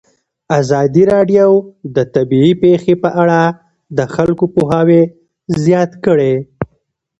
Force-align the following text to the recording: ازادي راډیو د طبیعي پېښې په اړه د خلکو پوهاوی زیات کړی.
ازادي 0.59 1.03
راډیو 1.13 1.49
د 1.95 1.97
طبیعي 2.15 2.53
پېښې 2.63 2.93
په 3.03 3.09
اړه 3.21 3.39
د 3.97 3.99
خلکو 4.13 4.43
پوهاوی 4.55 5.01
زیات 5.63 5.91
کړی. 6.05 6.33